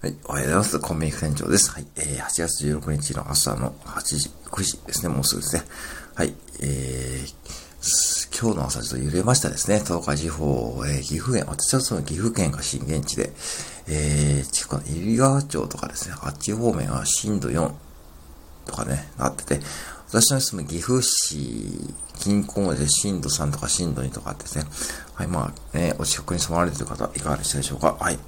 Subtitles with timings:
[0.00, 0.14] はい。
[0.26, 0.78] おはようございます。
[0.78, 1.72] コンビニ店長です。
[1.72, 1.86] はい。
[1.96, 5.08] えー、8月16日の朝の8時、9時ですね。
[5.08, 5.64] もうすぐですね。
[6.14, 6.34] はい。
[6.60, 9.80] えー、今日の朝ちょっと揺れましたですね。
[9.84, 13.32] 東海地方、えー、岐阜県、私はその岐阜県が震源地で、
[13.88, 17.72] えー、近くの入川町とかですね、あっち方面は震度4
[18.66, 19.60] とかね、なってて、
[20.10, 24.64] 私の住む岐阜市近郊まで震度3とか震度2とかあってですね、
[25.14, 28.18] はい、まあ、ね、お近くに住まわれている方、いかがでしたでしょうかはい。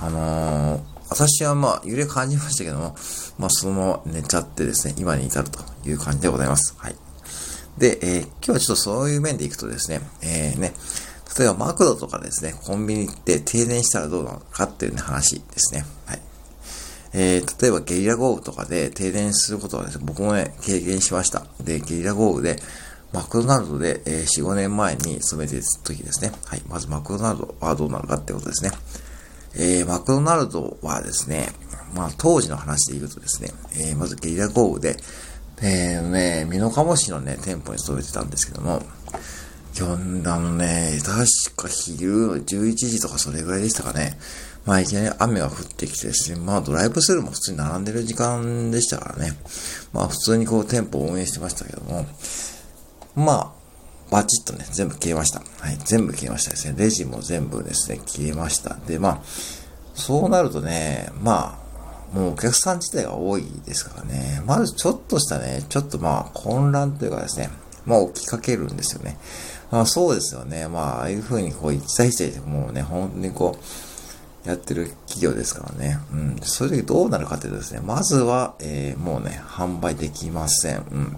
[0.00, 2.94] あのー私はまあ、揺れ感じましたけども、
[3.38, 6.74] まあ、そのまま寝ちゃってですね、今に至るという感じでございます。
[6.78, 6.96] はい。
[7.78, 10.74] で、えー、今日はちょっとそういう面でいくとですね、えー、ね、
[11.38, 15.84] 例えばマクドとかですね、コンビニ行って停電したらどうなのかっていう、ね、話ですね。
[16.06, 16.20] はい。
[17.14, 21.46] えー、例えばゲリラ豪雨とかで停電することはですね、僕もね、経験しました。
[21.62, 22.60] で、ゲリラ豪雨で、
[23.12, 26.32] マクドナルドで、えー、4、5年前に勤めてた時ですね。
[26.44, 26.62] はい。
[26.68, 28.70] まずマクドナルドはどうなるかってことですね。
[29.54, 31.48] えー、マクドナルドはですね、
[31.94, 33.50] まあ当時の話で言うとですね、
[33.90, 34.96] えー、まずゲリラ豪雨で、
[35.62, 38.82] えー、ね、美濃加茂市のね、店舗に勤めてたんですけども、
[39.78, 44.18] 今日、あのね、確か昼11時とかそれぐらいでしたかね。
[44.66, 49.32] まあいきなり雨が降ってきてですね、まあドライブスルーも普通に並んでる時間でしたからね。
[49.92, 52.06] まあ普通にこう店舗を運営してましたけども、
[53.14, 53.57] まあ
[54.10, 55.40] バチッとね、全部消えました。
[55.60, 56.74] はい、全部消えましたですね。
[56.76, 58.76] レジも全部ですね、消えました。
[58.86, 59.20] で、まあ、
[59.94, 61.60] そうなるとね、ま
[62.14, 67.50] あ、もうお客さん自体が多いですからね、まずちょっとしたね、ちょっとまあ、混乱というかですね、
[67.84, 69.18] まあ、起きかけるんですよね。
[69.70, 70.68] まあ、そうですよね。
[70.68, 75.98] まあ、ああいう風にこう、一対一でもうね、本当にこう、やってる企業ですからね。
[76.12, 76.36] うん。
[76.42, 80.76] そういう時どうなるかというとですね、まずは、えー、もうね、販売できません。
[80.90, 81.16] うん。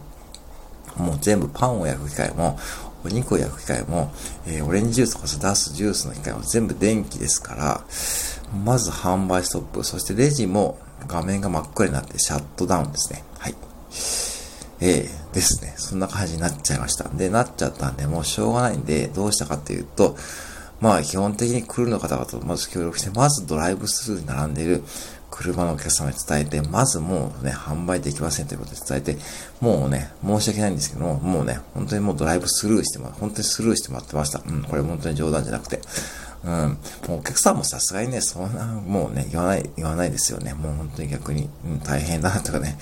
[0.96, 2.58] もう全部パンを焼く機械も、
[3.04, 4.12] お肉を焼く機械も、
[4.46, 7.84] えー、オレンジジュースとか出すジュースの機械も全部電気ですから、
[8.64, 13.24] まず販売ストップ、そしてレジも画面が真っ暗になってシャットダウンですね。
[13.38, 13.54] はい。
[14.82, 15.74] えー、ですね。
[15.76, 17.08] そんな感じになっちゃいました。
[17.08, 20.16] で、なっちゃったんで、もうしょうがないんで、どうしたかっていうと、
[20.80, 24.82] まあ、基本的にクルの方々とまず協力して、まずドライブスルーに並んでいる
[25.40, 29.16] 車のお客様に伝えて、まずもうね、販売できませんということで伝えて、
[29.60, 34.42] もうね、申し訳ないんですけども、もうね、本当にもうドライブスルーしても、本当にスルーしてもらってました。
[34.46, 35.80] うん、これ本当に冗談じゃなくて。
[36.42, 36.78] うん、
[37.08, 40.52] もうお客さんもさすがにね、そんな、もうね、言わない、言わないですよね。
[40.52, 42.78] もう本当に逆に、うん、大変だとかね、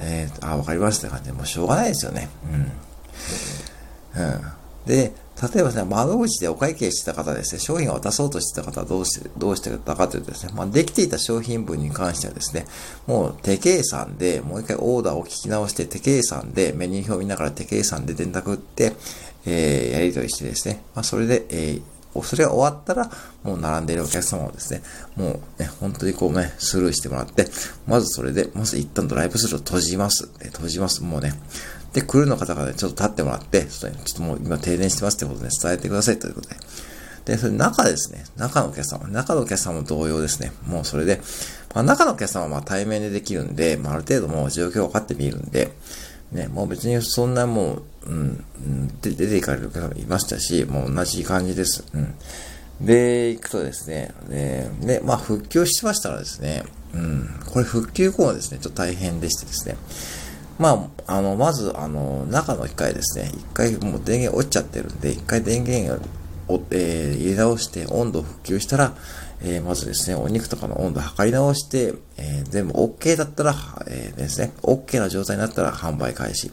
[0.00, 2.28] えー、あ、わかりましたって感じで、もうしょうがないですよね。
[4.16, 4.22] うん。
[4.22, 4.42] うん。
[4.86, 12.66] で、例えばね、窓口でお会計してた方ですね、商品を渡そうとしてた方はどうして、どうしてたかというとですね、まあ、できていた商品分に関してはですね、
[13.06, 18.92] もう手計算で、もう一回オーダーを聞き直して、手計算で、メニュー表を見ながら手計算で電卓打って、
[19.46, 23.10] えー、やり取りしてですね、まあ、それで、えー、それが終わったら、
[23.42, 24.82] もう並んでいるお客様をですね、
[25.16, 27.46] もうね、本当にこうね、スルーしてもらって、
[27.86, 30.28] まずそれで、まず一旦ドライブスルーを閉じます。
[30.52, 31.02] 閉じます。
[31.02, 31.32] もうね、
[31.92, 36.56] で、クルーの方々にちょっと立ってもらって、ちょっともう今停電してますってことで伝えてくださいということで。
[37.24, 40.52] で、それ中ですね、中のお客様、中のお客様も同様ですね。
[40.66, 41.20] もうそれで、
[41.74, 45.70] まあ、中のお客様はまあ対面でできるんで、まあ、ある程度もう状況を分かってみるんで、
[46.32, 48.44] ね、もう別にそんなもう、うん、
[49.02, 51.84] で出ていかれる方もいましたし、もう同じ感じです。
[51.92, 52.14] うん。
[52.80, 56.64] で、行くとですね、で、でまあ復旧してましたらですね、
[56.94, 59.76] うん、これ復旧後はですね、ちょっと大変でしてですね、
[60.62, 66.00] まあ、あの、まず、あの、中の機械ですね、一回もう電源落ちちゃってるんで、一回電源
[66.46, 68.94] を、えー、入れ直して温度を復旧したら、
[69.42, 73.54] えー、まずですね、お肉とかの温度を測り直して、えー、全部 OK だったら、
[73.88, 76.52] えー、ですね、OK な状態になったら販売開始。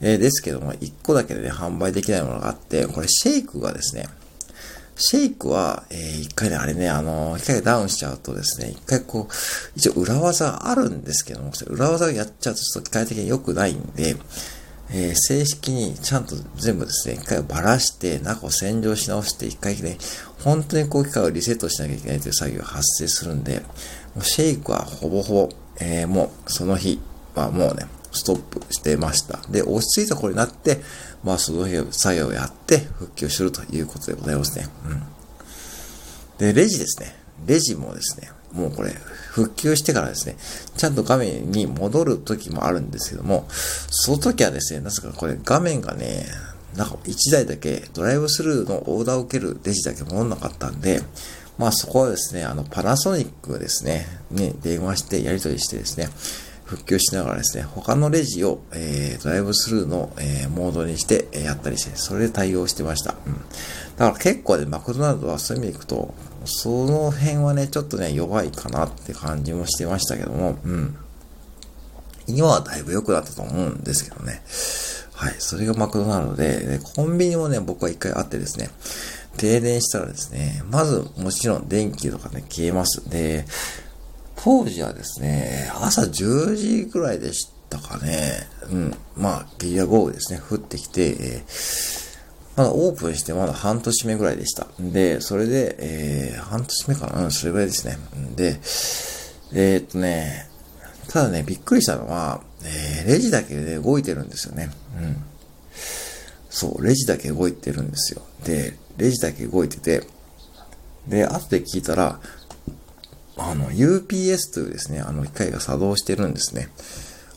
[0.00, 4.08] えー、ですけども、1個だけでね、販売できないものがあって、これシェイクがですね、
[4.98, 9.32] シェイクは、えー、一回ね、あれね、あの、一回ダウンしちゃうとですね、一回こう、
[9.76, 14.16] 一応裏技あるんですけども、裏技をやっちゃうとちょっと機械的に良くないんで、
[14.90, 19.98] えー、正式にちゃんと全部ですね、一回ばらして、中を洗浄し直して、一回ね、
[20.42, 23.60] 本当にこう機械をリセットしなきゃいけないという作業が発生するんで、
[24.16, 25.48] もうシェイクはほぼほぼ、
[25.80, 27.00] えー、もうその日
[27.36, 29.38] はもうね、ストップしてました。
[29.48, 30.80] で、落ち着いた頃になって、
[31.24, 34.66] まあ、その作業をやって復旧するということでございますね。
[34.86, 35.02] うん。
[36.38, 37.16] で、レジですね。
[37.46, 38.90] レジもですね、もうこれ、
[39.30, 40.36] 復旧してからですね、
[40.76, 46.26] ちゃんと画面に戻る時もあるんですけども、その時はですね、なぜかこれ画面がね、
[46.76, 51.00] なんか1台だけドライブスルーのオーダーを受けるレジだけ戻んなかったんで、
[51.58, 56.08] まあそこはですね、あのパナソニックですね、に電話してやり取りしてですね、
[56.68, 63.14] 復旧しながらですね、他のレジを、えー、ドライブスルーの、えー、モードにして、えー、やったりして、それで対応してました。
[63.26, 63.34] うん。
[63.96, 66.12] だから結構ね、マクドナルドはそういう意味でいくと、
[66.44, 70.94] その辺はね、ちょっとね、弱いかなって感じもしてましたけども、うん。
[72.26, 74.42] 今はだいぶ良くなったと思うんですけどね。
[75.14, 75.34] はい。
[75.38, 78.68] それがマクドナルドで、でコンビニもね、僕は一回あってですね、
[79.38, 83.08] 停電したらですね、まずもちろん電気とかね、消えます。
[83.08, 83.46] で、
[84.42, 88.46] 当時はですね、朝10時ぐらいでしたかね。
[88.70, 88.94] うん。
[89.16, 92.08] まあ、ゲリラ豪雨ですね、降ってきて、えー
[92.58, 94.66] まだオープンしてまだ半年目ぐらいでした。
[94.80, 97.98] で、それで、えー、半年目かなうん、それぐらいですね。
[98.34, 98.58] で、
[99.54, 100.48] えー、っとね、
[101.08, 104.70] ただね、びっくりしたのは、えー、レジだけで動いてるんですよね。
[105.00, 105.16] うん。
[106.50, 108.22] そう、レジだけ動いてるんですよ。
[108.44, 110.02] で、レジだけ動いてて、
[111.06, 112.18] で、後で聞いたら、
[113.38, 116.68] あの、UPS というですね、あの機械が作動してるんですね。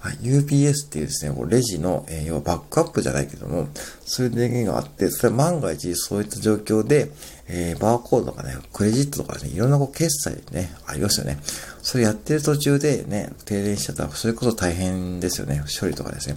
[0.02, 3.68] はい、UPS っていうですね、こうレジの、えー、要はバックアップじゃないけども、
[4.04, 7.12] そういう電源があって、それは万が一そういった状況で、
[7.48, 11.38] えー、バーコードとかね、クレジットとかね、いろんなこう決済ね、ありますよね。
[11.84, 15.64] それやってる途中でね、停電しちゃったら、そういうこと大変ですよね。
[15.80, 16.36] 処理とかですね。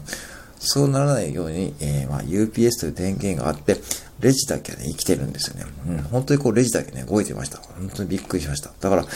[0.59, 3.79] そうならないように、えー、まあ、UPS という電源があって、
[4.21, 5.65] レジだけはね、生きてるんですよね。
[5.89, 7.59] うん、本当にこうレジだけね、動いてました。
[7.59, 8.71] 本当にびっくりしました。
[8.81, 9.07] だから、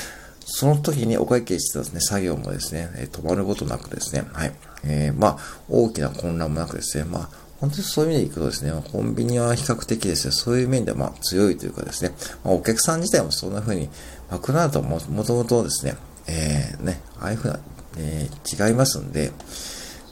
[0.50, 4.52] その時にお会計してたですね、作業もですね、え止まることなくですね、はい。
[4.82, 7.28] えー、まあ、大きな混乱もなくですね、まあ、
[7.60, 12.14] 本当にそういう意味でいくとですね、コンビニは比較的ですね、そういう面ではまあ強いというかですね、
[12.44, 13.90] まあ、お客さん自体もそんな風に、
[14.30, 15.96] マクドナルドももともとですね、
[16.26, 17.60] えー、ね、ああいう風な、
[17.98, 19.32] えー、違いますんで、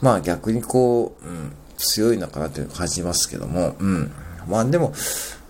[0.03, 4.13] まあ逆にこう、うん、強いのかなという感じますけども、うん。
[4.49, 4.93] まあでも、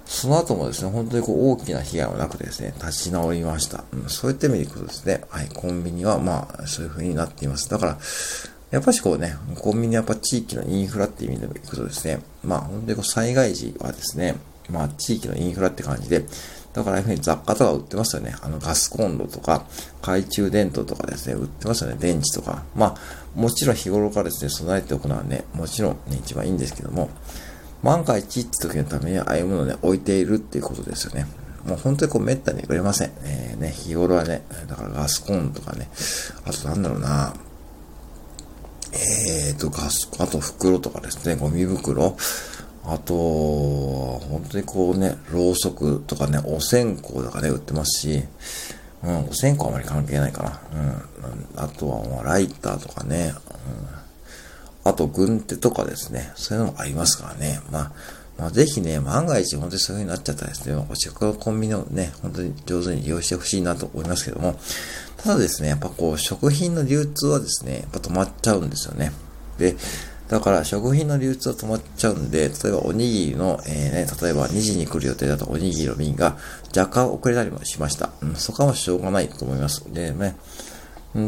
[0.06, 3.84] その後もですね、本当にこう大きな被害はなくてですね、立ち直りました。
[3.92, 7.68] うん、そういった意味でいくとですね、はい、コンビニはまあ、そういう風になっています。
[7.68, 7.98] だから、
[8.70, 14.36] やっぱしこうね、コンビニはやっぱ地域のインフラっていう意味でもいくとですね、まあ本当にこう災害時はですね、
[14.70, 16.24] まあ地域のインフラって感じで、
[16.72, 18.34] だからああいうふうに雑貨とか売ってますよね。
[18.42, 19.64] あのガスコンロとか、
[20.02, 21.96] 懐中電灯とかですね、売ってますよね。
[21.98, 22.64] 電池とか。
[22.74, 22.96] まあ、
[23.34, 27.08] もちろん日頃からですね、備えておくのはね、もちろんね、一番いいんですけども、
[27.86, 31.26] 万が一って時のためにああいうものをね、置いているっていうことですよね。
[31.64, 33.12] もう本当にこう滅多に売れません。
[33.24, 35.88] えー、ね、日頃はね、だからガスコンとかね、
[36.44, 37.34] あとなんだろうな、
[38.92, 42.16] えーと、ガス、あと袋とかですね、ゴミ袋、
[42.84, 48.22] あと、本当にこうね、ろうそくとかね、お線香とかね、売ってますし、
[49.02, 50.60] うん、お線香あまり関係ないかな。
[50.72, 51.62] うん。
[51.64, 53.34] あとは、ライターとかね、
[54.86, 57.60] あと、軍手とかですね、そういうのもありますからね。
[57.72, 57.92] まあ、
[58.38, 64.58] まあ、ぜひね、万が一本当にそういう風になっちゃったらですね、お近くのコンビニをね、本当に上手に利用してほしいなと思いますけども、
[65.16, 69.12] ただですね、やっぱこう、食品の流通はですね、やっぱ止まっちゃうんですよね。
[69.58, 69.74] で、
[70.28, 76.36] だから食品の流通は止まっちゃうんで、例えばおにぎりの、えー、ね、例えば2時に来る予定だとおにぎりの便が
[76.76, 78.10] 若干遅れたりもしました。
[78.20, 79.84] うん、そこはしょうがないと思います。
[79.92, 80.36] でね、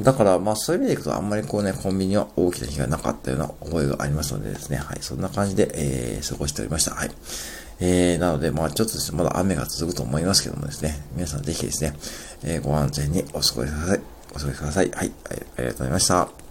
[0.03, 6.95] だから、まあそういう意味でいくと、あんまりこうね、コンビニは大きな被害なかったような覚えがありますのでですね、はい、そんな感じで、えー、過ごしておりました。
[6.95, 7.11] はい。
[7.81, 11.95] えー、なので、まあちょっとですね、まだ雨が続くと思いますけどもですね、皆さんぜひですね、
[12.45, 14.01] えー、ご安全にお過ごしください。
[14.35, 14.83] お過ごしくださ。
[14.83, 16.48] い、はい、ありがとうございました。